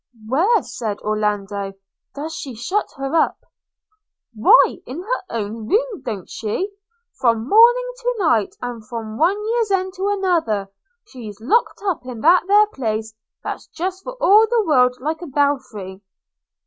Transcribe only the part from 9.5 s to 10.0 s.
end